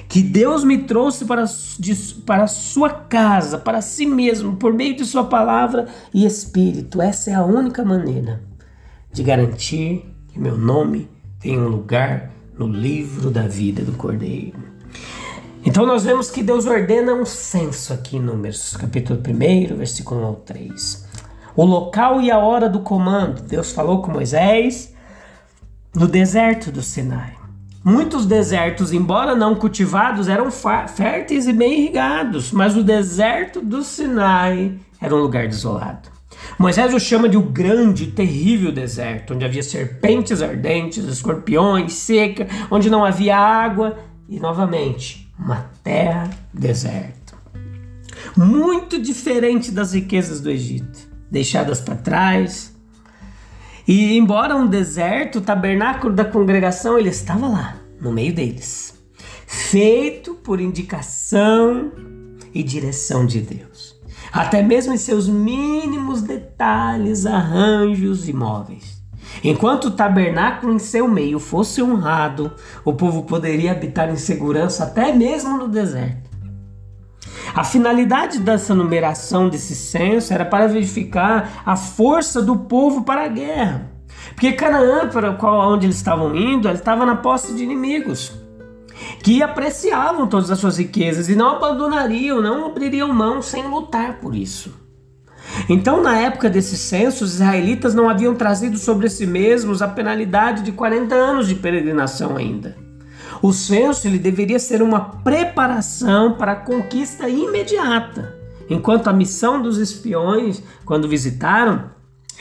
que 0.07 0.21
Deus 0.21 0.63
me 0.63 0.79
trouxe 0.79 1.25
para, 1.25 1.45
de, 1.79 1.95
para 2.25 2.47
sua 2.47 2.89
casa, 2.89 3.57
para 3.57 3.81
si 3.81 4.05
mesmo, 4.05 4.55
por 4.55 4.73
meio 4.73 4.95
de 4.95 5.05
sua 5.05 5.25
palavra 5.25 5.87
e 6.13 6.25
espírito. 6.25 7.01
Essa 7.01 7.31
é 7.31 7.33
a 7.33 7.43
única 7.43 7.83
maneira 7.83 8.41
de 9.11 9.23
garantir 9.23 10.05
que 10.27 10.39
meu 10.39 10.57
nome 10.57 11.09
tenha 11.39 11.59
um 11.59 11.67
lugar 11.67 12.31
no 12.57 12.67
livro 12.67 13.29
da 13.29 13.47
vida 13.47 13.83
do 13.83 13.93
Cordeiro. 13.93 14.59
Então 15.65 15.85
nós 15.85 16.03
vemos 16.03 16.29
que 16.29 16.43
Deus 16.43 16.65
ordena 16.65 17.13
um 17.13 17.25
censo 17.25 17.91
aqui 17.91 18.17
em 18.17 18.19
Números, 18.19 18.77
capítulo 18.77 19.19
1, 19.19 19.75
versículo 19.75 20.35
3. 20.45 21.05
O 21.55 21.65
local 21.65 22.21
e 22.21 22.29
a 22.29 22.37
hora 22.37 22.69
do 22.69 22.81
comando. 22.81 23.41
Deus 23.41 23.71
falou 23.71 24.01
com 24.01 24.11
Moisés 24.11 24.93
no 25.93 26.07
deserto 26.07 26.71
do 26.71 26.81
Sinai. 26.83 27.34
Muitos 27.87 28.25
desertos, 28.25 28.91
embora 28.91 29.35
não 29.35 29.53
cultivados, 29.53 30.27
eram 30.27 30.49
férteis 30.49 31.47
e 31.47 31.53
bem 31.53 31.81
irrigados, 31.81 32.51
mas 32.51 32.75
o 32.75 32.81
deserto 32.81 33.61
do 33.61 33.83
Sinai 33.83 34.79
era 34.99 35.15
um 35.15 35.19
lugar 35.19 35.47
desolado. 35.47 36.09
Moisés 36.57 36.91
o 36.95 36.99
chama 36.99 37.29
de 37.29 37.37
o 37.37 37.43
grande 37.43 38.07
terrível 38.07 38.71
deserto, 38.71 39.35
onde 39.35 39.45
havia 39.45 39.61
serpentes 39.61 40.41
ardentes, 40.41 41.05
escorpiões, 41.05 41.93
seca, 41.93 42.47
onde 42.71 42.89
não 42.89 43.05
havia 43.05 43.37
água 43.37 43.99
e, 44.27 44.39
novamente, 44.39 45.31
uma 45.37 45.69
terra 45.83 46.27
deserta. 46.51 47.35
Muito 48.35 48.99
diferente 48.99 49.69
das 49.69 49.93
riquezas 49.93 50.41
do 50.41 50.49
Egito, 50.49 51.07
deixadas 51.29 51.81
para 51.81 51.95
trás, 51.95 52.74
e 53.87 54.17
embora 54.17 54.55
um 54.55 54.67
deserto, 54.67 55.39
o 55.39 55.41
tabernáculo 55.41 56.13
da 56.13 56.25
congregação 56.25 56.97
ele 56.97 57.09
estava 57.09 57.47
lá, 57.47 57.77
no 58.01 58.11
meio 58.11 58.33
deles, 58.33 58.97
feito 59.45 60.33
por 60.35 60.59
indicação 60.59 61.91
e 62.53 62.63
direção 62.63 63.25
de 63.25 63.41
Deus. 63.41 63.95
Até 64.31 64.61
mesmo 64.61 64.93
em 64.93 64.97
seus 64.97 65.27
mínimos 65.27 66.21
detalhes, 66.21 67.25
arranjos 67.25 68.27
e 68.27 68.33
móveis. 68.33 68.95
Enquanto 69.43 69.85
o 69.85 69.91
tabernáculo 69.91 70.73
em 70.73 70.79
seu 70.79 71.07
meio 71.07 71.39
fosse 71.39 71.81
honrado, 71.81 72.53
o 72.83 72.93
povo 72.93 73.23
poderia 73.23 73.71
habitar 73.71 74.09
em 74.09 74.17
segurança 74.17 74.85
até 74.85 75.13
mesmo 75.13 75.57
no 75.57 75.67
deserto. 75.67 76.24
A 77.55 77.63
finalidade 77.63 78.39
dessa 78.39 78.75
numeração 78.75 79.47
desse 79.47 79.73
censo 79.73 80.33
era 80.33 80.43
para 80.43 80.67
verificar 80.67 81.63
a 81.65 81.77
força 81.77 82.41
do 82.41 82.57
povo 82.57 83.03
para 83.03 83.23
a 83.23 83.29
guerra. 83.29 83.89
Porque 84.31 84.51
Canaã, 84.51 85.07
para 85.07 85.33
qual 85.35 85.71
onde 85.71 85.85
eles 85.85 85.95
estavam 85.95 86.35
indo, 86.35 86.67
estava 86.67 87.05
na 87.05 87.15
posse 87.15 87.53
de 87.53 87.63
inimigos 87.63 88.33
que 89.23 89.41
apreciavam 89.41 90.27
todas 90.27 90.51
as 90.51 90.59
suas 90.59 90.77
riquezas 90.77 91.29
e 91.29 91.35
não 91.35 91.55
abandonariam, 91.55 92.41
não 92.41 92.65
abririam 92.65 93.13
mão 93.13 93.41
sem 93.41 93.65
lutar 93.65 94.19
por 94.19 94.35
isso. 94.35 94.73
Então, 95.69 96.01
na 96.01 96.17
época 96.17 96.49
desse 96.49 96.77
censo, 96.77 97.23
os 97.23 97.35
israelitas 97.35 97.95
não 97.95 98.09
haviam 98.09 98.35
trazido 98.35 98.77
sobre 98.77 99.09
si 99.09 99.25
mesmos 99.25 99.81
a 99.81 99.87
penalidade 99.87 100.61
de 100.61 100.73
40 100.73 101.15
anos 101.15 101.47
de 101.47 101.55
peregrinação 101.55 102.35
ainda. 102.35 102.84
O 103.41 103.51
censo 103.51 104.07
ele 104.07 104.17
deveria 104.17 104.59
ser 104.59 104.81
uma 104.81 104.99
preparação 104.99 106.33
para 106.33 106.53
a 106.53 106.55
conquista 106.55 107.27
imediata, 107.27 108.35
enquanto 108.69 109.07
a 109.07 109.13
missão 109.13 109.61
dos 109.61 109.77
espiões, 109.77 110.63
quando 110.85 111.07
visitaram, 111.07 111.91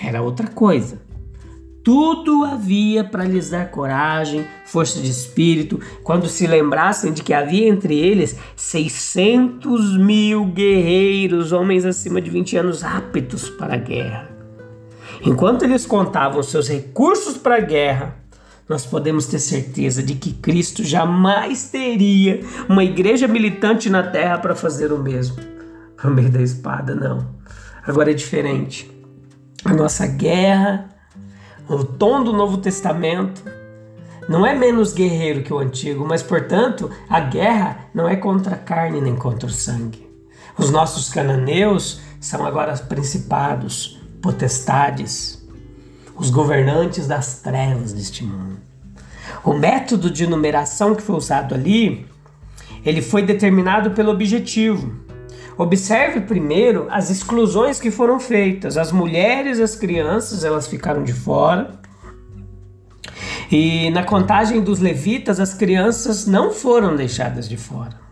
era 0.02 0.22
outra 0.22 0.48
coisa. 0.48 1.02
Tudo 1.84 2.44
havia 2.44 3.04
para 3.04 3.24
lhes 3.24 3.50
dar 3.50 3.70
coragem, 3.70 4.46
força 4.64 5.00
de 5.02 5.10
espírito, 5.10 5.78
quando 6.02 6.26
se 6.28 6.46
lembrassem 6.46 7.12
de 7.12 7.22
que 7.22 7.34
havia 7.34 7.68
entre 7.68 7.94
eles 7.98 8.38
600 8.56 9.98
mil 9.98 10.46
guerreiros, 10.46 11.52
homens 11.52 11.84
acima 11.84 12.22
de 12.22 12.30
20 12.30 12.56
anos 12.56 12.82
aptos 12.82 13.50
para 13.50 13.74
a 13.74 13.76
guerra. 13.76 14.30
Enquanto 15.20 15.64
eles 15.64 15.84
contavam 15.84 16.42
seus 16.42 16.68
recursos 16.68 17.36
para 17.36 17.56
a 17.56 17.60
guerra, 17.60 18.23
nós 18.68 18.86
podemos 18.86 19.26
ter 19.26 19.38
certeza 19.38 20.02
de 20.02 20.14
que 20.14 20.32
Cristo 20.32 20.82
jamais 20.82 21.68
teria 21.68 22.40
uma 22.68 22.82
igreja 22.82 23.28
militante 23.28 23.90
na 23.90 24.02
terra 24.02 24.38
para 24.38 24.54
fazer 24.54 24.92
o 24.92 24.98
mesmo. 24.98 25.36
Por 26.00 26.10
meio 26.10 26.30
da 26.30 26.40
espada, 26.40 26.94
não. 26.94 27.26
Agora 27.86 28.10
é 28.10 28.14
diferente. 28.14 28.90
A 29.64 29.74
nossa 29.74 30.06
guerra, 30.06 30.88
o 31.68 31.84
tom 31.84 32.22
do 32.24 32.32
Novo 32.32 32.58
Testamento, 32.58 33.42
não 34.28 34.46
é 34.46 34.54
menos 34.54 34.92
guerreiro 34.92 35.42
que 35.42 35.52
o 35.52 35.58
antigo, 35.58 36.06
mas 36.06 36.22
portanto 36.22 36.90
a 37.08 37.20
guerra 37.20 37.88
não 37.94 38.08
é 38.08 38.16
contra 38.16 38.54
a 38.54 38.58
carne 38.58 39.00
nem 39.00 39.14
contra 39.14 39.46
o 39.46 39.52
sangue. 39.52 40.08
Os 40.56 40.70
nossos 40.70 41.10
cananeus 41.10 42.00
são 42.20 42.46
agora 42.46 42.74
principados, 42.78 44.00
potestades, 44.22 45.43
os 46.16 46.30
governantes 46.30 47.06
das 47.06 47.40
trevas 47.40 47.92
deste 47.92 48.24
mundo. 48.24 48.58
O 49.42 49.52
método 49.52 50.10
de 50.10 50.26
numeração 50.26 50.94
que 50.94 51.02
foi 51.02 51.16
usado 51.16 51.54
ali, 51.54 52.06
ele 52.84 53.02
foi 53.02 53.22
determinado 53.22 53.90
pelo 53.90 54.10
objetivo. 54.10 54.94
Observe 55.56 56.20
primeiro 56.22 56.86
as 56.90 57.10
exclusões 57.10 57.80
que 57.80 57.90
foram 57.90 58.18
feitas. 58.18 58.76
As 58.76 58.90
mulheres 58.90 59.60
as 59.60 59.76
crianças, 59.76 60.44
elas 60.44 60.66
ficaram 60.66 61.04
de 61.04 61.12
fora. 61.12 61.78
E 63.50 63.90
na 63.90 64.02
contagem 64.02 64.60
dos 64.60 64.80
levitas, 64.80 65.38
as 65.38 65.54
crianças 65.54 66.26
não 66.26 66.50
foram 66.50 66.96
deixadas 66.96 67.48
de 67.48 67.56
fora. 67.56 68.02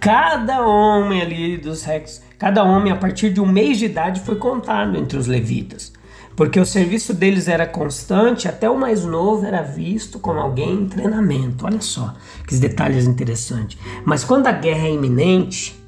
Cada 0.00 0.66
homem 0.66 1.20
ali 1.20 1.56
dos 1.56 1.84
rex, 1.84 2.22
cada 2.38 2.62
homem 2.64 2.92
a 2.92 2.96
partir 2.96 3.32
de 3.32 3.40
um 3.40 3.46
mês 3.46 3.78
de 3.78 3.86
idade 3.86 4.20
foi 4.20 4.36
contado 4.36 4.96
entre 4.96 5.18
os 5.18 5.26
levitas 5.26 5.92
porque 6.36 6.60
o 6.60 6.66
serviço 6.66 7.14
deles 7.14 7.48
era 7.48 7.66
constante, 7.66 8.46
até 8.46 8.68
o 8.68 8.78
mais 8.78 9.06
novo 9.06 9.46
era 9.46 9.62
visto 9.62 10.18
como 10.18 10.38
alguém 10.38 10.82
em 10.82 10.86
treinamento. 10.86 11.64
Olha 11.64 11.80
só 11.80 12.14
que 12.46 12.54
detalhes 12.56 13.06
interessantes. 13.06 13.78
Mas 14.04 14.22
quando 14.22 14.46
a 14.46 14.52
guerra 14.52 14.86
é 14.86 14.92
iminente, 14.92 15.82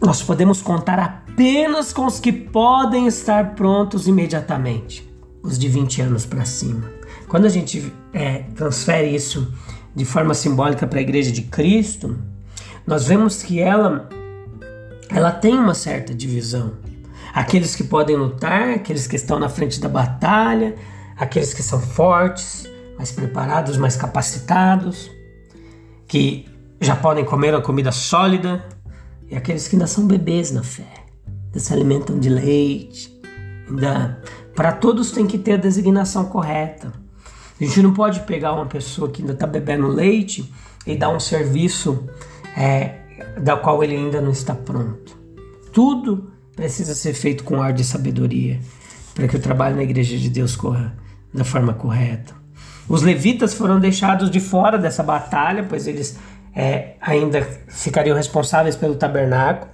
nós 0.00 0.20
podemos 0.20 0.60
contar 0.60 0.98
apenas 0.98 1.92
com 1.92 2.06
os 2.06 2.18
que 2.18 2.32
podem 2.32 3.06
estar 3.06 3.54
prontos 3.54 4.08
imediatamente, 4.08 5.08
os 5.44 5.56
de 5.56 5.68
20 5.68 6.02
anos 6.02 6.26
para 6.26 6.44
cima. 6.44 6.90
Quando 7.28 7.44
a 7.44 7.48
gente 7.48 7.92
é, 8.12 8.44
transfere 8.56 9.14
isso 9.14 9.54
de 9.94 10.04
forma 10.04 10.34
simbólica 10.34 10.88
para 10.88 10.98
a 10.98 11.02
Igreja 11.02 11.30
de 11.30 11.42
Cristo, 11.42 12.18
nós 12.84 13.06
vemos 13.06 13.44
que 13.44 13.60
ela, 13.60 14.08
ela 15.08 15.30
tem 15.30 15.56
uma 15.56 15.74
certa 15.74 16.12
divisão 16.12 16.87
aqueles 17.38 17.76
que 17.76 17.84
podem 17.84 18.16
lutar, 18.16 18.70
aqueles 18.70 19.06
que 19.06 19.14
estão 19.14 19.38
na 19.38 19.48
frente 19.48 19.80
da 19.80 19.88
batalha, 19.88 20.74
aqueles 21.16 21.54
que 21.54 21.62
são 21.62 21.80
fortes, 21.80 22.68
mais 22.96 23.12
preparados, 23.12 23.76
mais 23.76 23.94
capacitados, 23.94 25.08
que 26.08 26.48
já 26.80 26.96
podem 26.96 27.24
comer 27.24 27.54
uma 27.54 27.62
comida 27.62 27.92
sólida, 27.92 28.66
e 29.30 29.36
aqueles 29.36 29.68
que 29.68 29.76
ainda 29.76 29.86
são 29.86 30.04
bebês 30.04 30.50
na 30.50 30.64
fé, 30.64 30.92
ainda 31.46 31.60
se 31.60 31.72
alimentam 31.72 32.18
de 32.18 32.28
leite, 32.28 33.16
ainda 33.68 34.20
Para 34.56 34.72
todos 34.72 35.12
tem 35.12 35.24
que 35.24 35.38
ter 35.38 35.52
a 35.52 35.56
designação 35.56 36.24
correta. 36.24 36.92
A 37.60 37.64
gente 37.64 37.80
não 37.80 37.94
pode 37.94 38.18
pegar 38.20 38.52
uma 38.52 38.66
pessoa 38.66 39.08
que 39.08 39.22
ainda 39.22 39.34
está 39.34 39.46
bebendo 39.46 39.86
leite 39.86 40.52
e 40.84 40.96
dar 40.96 41.10
um 41.10 41.20
serviço 41.20 42.08
é, 42.56 42.98
da 43.40 43.56
qual 43.56 43.84
ele 43.84 43.94
ainda 43.94 44.20
não 44.20 44.32
está 44.32 44.56
pronto. 44.56 45.16
Tudo 45.72 46.36
precisa 46.58 46.92
ser 46.92 47.14
feito 47.14 47.44
com 47.44 47.62
ar 47.62 47.72
de 47.72 47.84
sabedoria 47.84 48.58
para 49.14 49.28
que 49.28 49.36
o 49.36 49.38
trabalho 49.38 49.76
na 49.76 49.84
igreja 49.84 50.18
de 50.18 50.28
Deus 50.28 50.56
corra 50.56 50.92
da 51.32 51.44
forma 51.44 51.72
correta. 51.72 52.34
Os 52.88 53.00
levitas 53.00 53.54
foram 53.54 53.78
deixados 53.78 54.28
de 54.28 54.40
fora 54.40 54.76
dessa 54.76 55.00
batalha, 55.04 55.62
pois 55.68 55.86
eles 55.86 56.18
é, 56.52 56.94
ainda 57.00 57.42
ficariam 57.68 58.16
responsáveis 58.16 58.74
pelo 58.74 58.96
tabernáculo. 58.96 59.70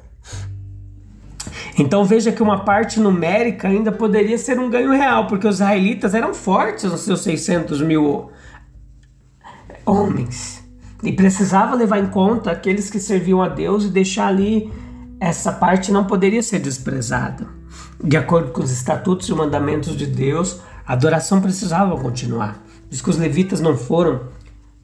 Então 1.79 2.05
veja 2.05 2.31
que 2.31 2.43
uma 2.43 2.67
parte 2.67 3.01
numérica 3.01 3.67
ainda 3.67 3.91
poderia 3.91 4.37
ser 4.37 4.59
um 4.59 4.69
ganho 4.69 4.91
real, 4.91 5.27
porque 5.27 5.49
os 5.49 5.55
israelitas 5.55 6.15
eram 6.15 6.35
fortes 6.35 6.85
nos 6.85 7.01
seus 7.01 7.23
600 7.23 7.81
mil 7.81 8.31
homens. 9.87 10.63
E 11.03 11.13
precisava 11.13 11.75
levar 11.75 11.99
em 11.99 12.09
conta 12.09 12.51
aqueles 12.51 12.91
que 12.91 13.01
serviam 13.01 13.43
a 13.43 13.49
Deus 13.49 13.85
e 13.85 13.89
deixar 13.89 14.27
ali 14.27 14.71
essa 15.21 15.53
parte 15.53 15.93
não 15.93 16.05
poderia 16.05 16.43
ser 16.43 16.59
desprezada. 16.59 17.47
De 18.03 18.17
acordo 18.17 18.53
com 18.53 18.63
os 18.63 18.71
estatutos 18.71 19.29
e 19.29 19.35
mandamentos 19.35 19.97
de 19.97 20.07
Deus, 20.07 20.61
a 20.87 20.93
adoração 20.93 21.41
precisava 21.41 21.97
continuar. 21.97 22.59
Diz 22.91 23.01
que 23.01 23.11
os 23.11 23.17
levitas 23.17 23.61
não 23.61 23.77
foram 23.77 24.29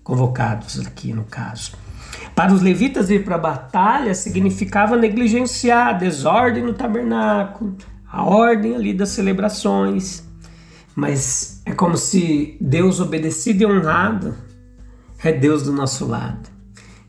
convocados 0.02 0.80
aqui 0.86 1.12
no 1.12 1.24
caso. 1.24 1.72
Para 2.34 2.52
os 2.52 2.62
levitas 2.62 3.10
ir 3.10 3.24
para 3.24 3.34
a 3.34 3.38
batalha 3.38 4.14
significava 4.14 4.96
negligenciar 4.96 5.88
a 5.88 5.92
desordem 5.92 6.64
no 6.64 6.72
tabernáculo, 6.72 7.76
a 8.10 8.24
ordem 8.24 8.74
ali 8.74 8.94
das 8.94 9.10
celebrações. 9.10 10.24
Mas 10.94 11.60
é 11.64 11.72
como 11.72 11.96
se 11.96 12.56
Deus 12.60 13.00
obedecido 13.00 13.62
e 13.62 13.66
honrado 13.66 14.34
é 15.22 15.32
Deus 15.32 15.62
do 15.62 15.72
nosso 15.72 16.06
lado. 16.06 16.48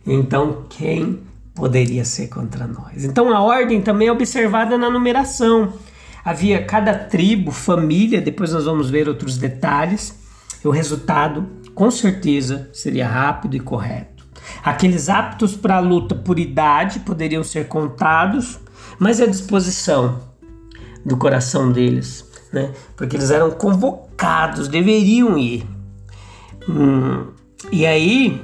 Então, 0.06 0.66
quem 0.70 1.22
poderia 1.54 2.06
ser 2.06 2.28
contra 2.28 2.68
nós? 2.68 3.04
Então, 3.04 3.34
a 3.34 3.42
ordem 3.42 3.82
também 3.82 4.08
é 4.08 4.12
observada 4.12 4.78
na 4.78 4.90
numeração. 4.90 5.74
Havia 6.24 6.64
cada 6.64 6.94
tribo, 6.94 7.52
família, 7.52 8.22
depois 8.22 8.54
nós 8.54 8.66
vamos 8.66 8.90
ver 8.90 9.08
outros 9.08 9.38
detalhes, 9.38 10.16
e 10.64 10.68
o 10.68 10.72
resultado, 10.72 11.48
com 11.74 11.90
certeza, 11.90 12.70
seria 12.72 13.08
rápido 13.08 13.56
e 13.56 13.60
correto. 13.60 14.24
Aqueles 14.64 15.10
aptos 15.10 15.56
para 15.56 15.78
a 15.78 15.80
luta 15.80 16.14
por 16.14 16.38
idade 16.38 17.00
poderiam 17.00 17.44
ser 17.44 17.68
contados, 17.68 18.60
mas 19.00 19.20
a 19.20 19.26
disposição 19.26 20.20
do 21.04 21.18
coração 21.18 21.72
deles, 21.72 22.30
né? 22.54 22.72
Porque 22.96 23.16
eles 23.16 23.32
eram 23.32 23.52
convocados, 23.52 24.68
deveriam 24.68 25.38
ir. 25.38 25.66
Hum, 26.70 27.28
e 27.72 27.86
aí, 27.86 28.40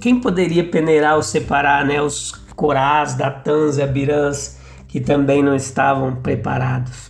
quem 0.00 0.20
poderia 0.20 0.64
peneirar 0.64 1.16
ou 1.16 1.22
separar, 1.22 1.84
né? 1.84 2.00
Os 2.00 2.32
Corás, 2.58 3.14
Datãs 3.14 3.78
e 3.78 3.82
Abirãs 3.82 4.58
que 4.88 5.00
também 5.00 5.44
não 5.44 5.54
estavam 5.54 6.16
preparados, 6.16 7.08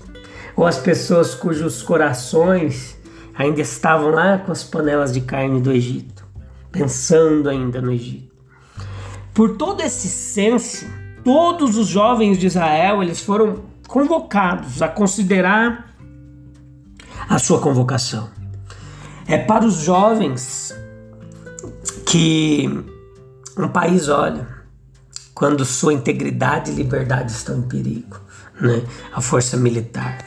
ou 0.55 0.67
as 0.67 0.77
pessoas 0.77 1.35
cujos 1.35 1.83
corações 1.83 2.99
ainda 3.35 3.63
estavam 3.63 4.11
lá 4.11 4.37
com 4.37 4.53
as 4.53 4.63
panelas 4.63 5.11
de 5.11 5.23
carne 5.23 5.59
do 5.63 5.73
Egito, 5.73 6.27
pensando 6.71 7.49
ainda 7.49 7.81
no 7.81 7.91
Egito. 7.91 8.37
Por 9.33 9.57
todo 9.57 9.81
esse 9.81 10.09
senso, 10.09 10.85
todos 11.25 11.79
os 11.79 11.87
jovens 11.87 12.37
de 12.37 12.47
Israel 12.47 13.03
eles 13.03 13.23
foram 13.23 13.63
convocados 13.87 14.83
a 14.83 14.89
considerar 14.89 15.95
a 17.27 17.39
sua 17.39 17.59
convocação. 17.59 18.29
É 19.27 19.39
para 19.39 19.65
os 19.65 19.77
jovens 19.77 20.77
que 22.05 22.69
um 23.57 23.69
país 23.69 24.09
olha 24.09 24.58
quando 25.39 25.65
sua 25.65 25.95
integridade 25.95 26.73
e 26.73 26.75
liberdade 26.75 27.31
estão 27.31 27.59
em 27.59 27.63
perigo, 27.63 28.21
né? 28.61 28.83
A 29.15 29.21
força 29.21 29.57
militar. 29.57 30.19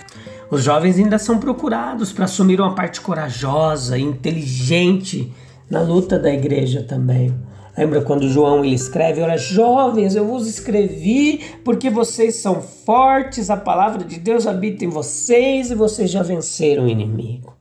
Os 0.50 0.63
jovens 0.63 0.97
ainda 0.97 1.19
são 1.19 1.38
procurados 1.38 2.13
para 2.13 2.24
assumir 2.24 2.62
uma 2.62 2.74
parte 2.74 3.02
corajosa 3.02 3.97
e 3.97 4.02
inteligente 4.02 5.30
na 5.69 5.82
luta 5.82 6.17
da 6.17 6.32
igreja 6.32 6.82
também. 6.82 7.38
Lembra 7.78 8.02
quando 8.02 8.30
João 8.30 8.63
ele 8.63 8.74
escreve: 8.74 9.21
Olha, 9.21 9.38
jovens, 9.38 10.15
eu 10.15 10.26
vos 10.26 10.47
escrevi 10.47 11.41
porque 11.65 11.89
vocês 11.89 12.36
são 12.36 12.62
fortes, 12.62 13.50
a 13.50 13.58
palavra 13.58 14.06
de 14.06 14.17
Deus 14.17 14.47
habita 14.47 14.86
em 14.86 14.89
vocês 14.89 15.71
e 15.71 15.76
vocês 15.76 16.10
já 16.10 16.24
venceram 16.24 16.86
o 16.86 16.89
inimigo. 16.89 17.54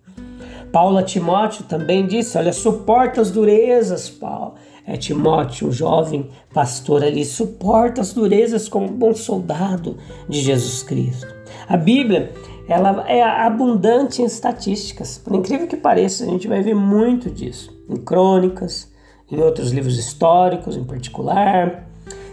Paulo 0.71 0.99
a 0.99 1.03
Timóteo 1.03 1.65
também 1.65 2.07
disse: 2.07 2.39
Olha, 2.39 2.53
suporta 2.53 3.21
as 3.21 3.33
durezas, 3.33 4.09
Paulo. 4.09 4.55
É 4.93 4.97
Timóteo, 4.97 5.69
um 5.69 5.73
jovem 5.73 6.29
pastor 6.53 7.05
ali, 7.05 7.25
suporta 7.25 8.01
as 8.01 8.13
durezas 8.13 8.69
como 8.69 8.87
um 8.87 8.93
bom 8.93 9.15
soldado 9.15 9.97
de 10.29 10.41
Jesus 10.41 10.83
Cristo. 10.83 11.33
A 11.69 11.77
Bíblia 11.77 12.33
ela 12.69 13.09
é 13.09 13.23
abundante 13.23 14.21
em 14.21 14.25
estatísticas. 14.25 15.17
Por 15.17 15.37
incrível 15.37 15.69
que 15.69 15.77
pareça, 15.77 16.25
a 16.25 16.27
gente 16.27 16.49
vai 16.49 16.61
ver 16.61 16.75
muito 16.75 17.31
disso 17.31 17.73
em 17.89 17.99
crônicas, 17.99 18.91
em 19.31 19.41
outros 19.41 19.71
livros 19.71 19.97
históricos 19.97 20.77
em 20.77 20.83
particular. 20.83 21.87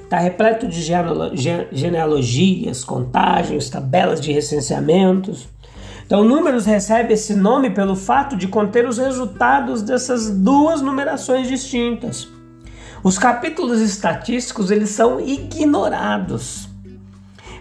Está 0.04 0.18
repleto 0.18 0.68
de 0.68 0.82
genealogias, 1.72 2.84
contagens, 2.84 3.70
tabelas 3.70 4.20
de 4.20 4.32
recenseamentos. 4.32 5.48
Então, 6.08 6.24
Números 6.24 6.66
recebe 6.66 7.14
esse 7.14 7.36
nome 7.36 7.70
pelo 7.70 7.96
fato 7.96 8.36
de 8.36 8.48
conter 8.48 8.88
os 8.88 8.98
resultados 8.98 9.84
dessas 9.84 10.32
duas 10.32 10.82
numerações 10.82 11.48
distintas. 11.48 12.36
Os 13.04 13.18
capítulos 13.18 13.82
estatísticos 13.82 14.72
eles 14.72 14.90
são 14.90 15.20
ignorados 15.20 16.68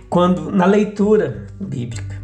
quando 0.09 0.51
na 0.51 0.65
leitura 0.65 1.47
bíblica, 1.61 2.21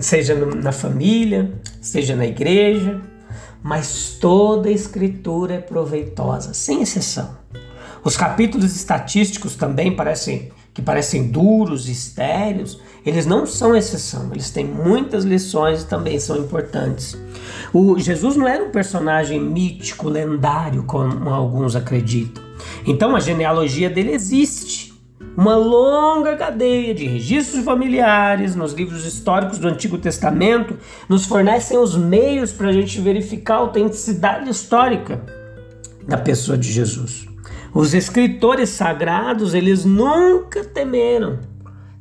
seja 0.00 0.34
na 0.34 0.72
família, 0.72 1.52
seja 1.80 2.16
na 2.16 2.26
igreja, 2.26 3.00
mas 3.62 4.16
toda 4.20 4.68
a 4.68 4.72
escritura 4.72 5.54
é 5.54 5.60
proveitosa, 5.60 6.52
sem 6.52 6.82
exceção. 6.82 7.36
Os 8.02 8.16
capítulos 8.16 8.76
estatísticos 8.76 9.56
também 9.56 9.94
parecem 9.94 10.50
que 10.74 10.82
parecem 10.82 11.28
duros 11.28 11.88
estéreos, 11.88 12.80
eles 13.04 13.26
não 13.26 13.44
são 13.46 13.76
exceção, 13.76 14.30
eles 14.32 14.50
têm 14.50 14.64
muitas 14.64 15.24
lições 15.24 15.82
e 15.82 15.86
também 15.86 16.18
são 16.18 16.36
importantes. 16.38 17.16
O 17.72 17.98
Jesus 17.98 18.36
não 18.36 18.48
era 18.48 18.64
um 18.64 18.70
personagem 18.70 19.40
mítico, 19.40 20.08
lendário, 20.08 20.84
como 20.84 21.28
alguns 21.28 21.76
acreditam. 21.76 22.42
Então 22.86 23.14
a 23.14 23.20
genealogia 23.20 23.90
dele 23.90 24.12
existe 24.12 24.94
uma 25.36 25.56
longa 25.56 26.36
cadeia 26.36 26.94
de 26.94 27.06
registros 27.06 27.64
familiares 27.64 28.54
nos 28.54 28.72
livros 28.72 29.04
históricos 29.04 29.58
do 29.58 29.66
Antigo 29.66 29.98
Testamento 29.98 30.76
nos 31.08 31.26
fornecem 31.26 31.76
os 31.76 31.96
meios 31.96 32.52
para 32.52 32.68
a 32.68 32.72
gente 32.72 33.00
verificar 33.00 33.54
a 33.54 33.58
autenticidade 33.58 34.48
histórica 34.48 35.20
da 36.06 36.16
pessoa 36.16 36.56
de 36.56 36.70
Jesus. 36.70 37.26
Os 37.74 37.92
escritores 37.92 38.68
sagrados, 38.70 39.52
eles 39.52 39.84
nunca 39.84 40.62
temeram 40.62 41.40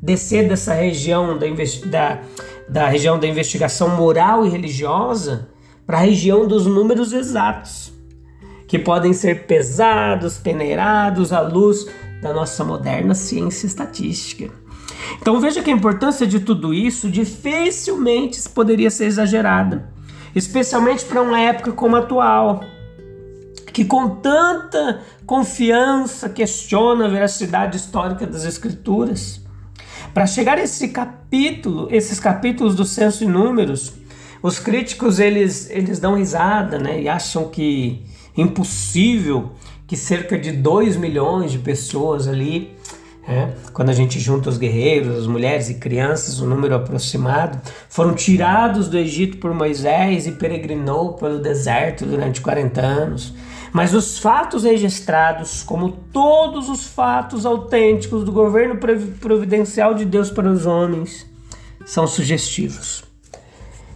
descer 0.03 0.49
dessa 0.49 0.73
região 0.73 1.39
da, 1.39 1.47
da, 1.85 2.21
da 2.67 2.87
região 2.89 3.17
da 3.17 3.25
investigação 3.25 3.87
moral 3.95 4.45
e 4.45 4.49
religiosa 4.49 5.47
para 5.87 5.97
a 5.97 6.01
região 6.01 6.45
dos 6.45 6.65
números 6.65 7.13
exatos, 7.13 7.93
que 8.67 8.77
podem 8.77 9.13
ser 9.13 9.45
pesados, 9.45 10.37
peneirados 10.37 11.31
à 11.31 11.39
luz 11.39 11.87
da 12.21 12.33
nossa 12.33 12.65
moderna 12.65 13.15
ciência 13.15 13.65
estatística. 13.65 14.51
Então 15.21 15.39
veja 15.39 15.63
que 15.63 15.71
a 15.71 15.73
importância 15.73 16.27
de 16.27 16.41
tudo 16.41 16.73
isso 16.73 17.09
dificilmente 17.09 18.41
poderia 18.49 18.89
ser 18.89 19.05
exagerada, 19.05 19.89
especialmente 20.35 21.05
para 21.05 21.21
uma 21.21 21.39
época 21.39 21.71
como 21.71 21.95
a 21.95 21.99
atual, 21.99 22.61
que 23.71 23.85
com 23.85 24.09
tanta 24.17 25.01
confiança 25.25 26.27
questiona 26.27 27.05
a 27.05 27.09
veracidade 27.09 27.77
histórica 27.77 28.27
das 28.27 28.43
escrituras. 28.43 29.42
Para 30.13 30.27
chegar 30.27 30.57
a 30.59 30.61
esse 30.61 30.89
capítulo, 30.89 31.87
esses 31.89 32.19
capítulos 32.19 32.75
do 32.75 32.85
censo 32.85 33.23
e 33.23 33.27
números, 33.27 33.93
os 34.43 34.59
críticos 34.59 35.19
eles, 35.19 35.69
eles 35.71 35.99
dão 35.99 36.15
risada, 36.15 36.77
né, 36.77 37.01
e 37.01 37.09
acham 37.09 37.49
que 37.49 38.03
impossível 38.37 39.51
que 39.87 39.97
cerca 39.97 40.37
de 40.37 40.51
2 40.51 40.97
milhões 40.97 41.51
de 41.51 41.59
pessoas 41.59 42.27
ali, 42.27 42.75
é, 43.27 43.53
quando 43.71 43.89
a 43.89 43.93
gente 43.93 44.19
junta 44.19 44.49
os 44.49 44.57
guerreiros, 44.57 45.17
as 45.17 45.27
mulheres 45.27 45.69
e 45.69 45.75
crianças, 45.75 46.39
um 46.41 46.47
número 46.47 46.75
aproximado, 46.75 47.59
foram 47.89 48.13
tirados 48.13 48.87
do 48.89 48.97
Egito 48.97 49.37
por 49.37 49.53
Moisés 49.53 50.27
e 50.27 50.33
peregrinou 50.33 51.13
pelo 51.13 51.39
deserto 51.39 52.05
durante 52.05 52.41
40 52.41 52.81
anos. 52.81 53.33
Mas 53.73 53.93
os 53.95 54.19
fatos 54.19 54.63
registrados, 54.63 55.63
como 55.63 55.91
todos 55.91 56.69
os 56.69 56.85
fatos 56.85 57.43
autênticos 57.43 58.23
do 58.23 58.31
governo 58.31 58.79
providencial 59.19 59.95
de 59.95 60.05
Deus 60.05 60.29
para 60.29 60.47
os 60.47 60.67
homens, 60.67 61.25
são 61.83 62.05
sugestivos. 62.05 63.03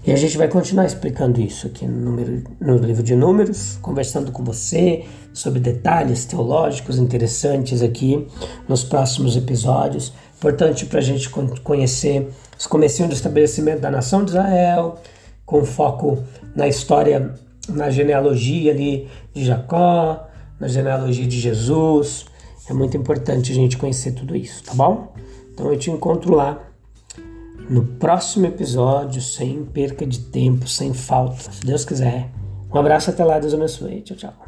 E 0.03 0.11
a 0.11 0.15
gente 0.15 0.37
vai 0.37 0.47
continuar 0.47 0.85
explicando 0.85 1.41
isso 1.41 1.67
aqui 1.67 1.85
no, 1.85 1.99
número, 1.99 2.43
no 2.59 2.77
livro 2.77 3.03
de 3.03 3.15
Números, 3.15 3.77
conversando 3.81 4.31
com 4.31 4.43
você 4.43 5.05
sobre 5.33 5.59
detalhes 5.59 6.25
teológicos 6.25 6.97
interessantes 6.97 7.83
aqui 7.83 8.25
nos 8.67 8.83
próximos 8.83 9.35
episódios. 9.35 10.13
Importante 10.37 10.85
para 10.85 10.99
a 10.99 11.03
gente 11.03 11.29
conhecer 11.61 12.29
os 12.57 12.65
comecinhos 12.65 13.09
do 13.09 13.15
estabelecimento 13.15 13.81
da 13.81 13.91
nação 13.91 14.23
de 14.23 14.31
Israel, 14.31 14.95
com 15.45 15.63
foco 15.65 16.23
na 16.55 16.67
história, 16.67 17.35
na 17.69 17.89
genealogia 17.89 18.71
ali 18.71 19.08
de 19.34 19.45
Jacó, 19.45 20.27
na 20.60 20.67
genealogia 20.67 21.27
de 21.27 21.39
Jesus. 21.39 22.25
É 22.69 22.73
muito 22.73 22.97
importante 22.97 23.51
a 23.51 23.56
gente 23.56 23.77
conhecer 23.77 24.12
tudo 24.12 24.36
isso, 24.36 24.63
tá 24.63 24.73
bom? 24.73 25.13
Então 25.53 25.71
eu 25.71 25.77
te 25.77 25.89
encontro 25.89 26.36
lá 26.36 26.62
no 27.69 27.84
próximo 27.84 28.45
episódio, 28.45 29.21
sem 29.21 29.65
perca 29.65 30.06
de 30.06 30.19
tempo, 30.19 30.67
sem 30.67 30.93
falta, 30.93 31.51
se 31.51 31.65
Deus 31.65 31.84
quiser. 31.84 32.30
Um 32.73 32.77
abraço 32.77 33.10
até 33.10 33.23
lá, 33.23 33.39
Deus 33.39 33.53
abençoe. 33.53 34.01
Tchau, 34.01 34.17
tchau. 34.17 34.46